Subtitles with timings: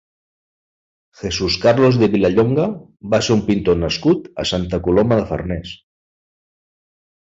[1.23, 2.67] Jesus Carlos de Vilallonga
[3.15, 5.81] va ser un pintor nascut a Santa Coloma de Farners.